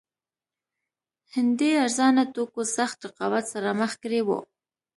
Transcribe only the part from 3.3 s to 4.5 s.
سره مخ کړي وو.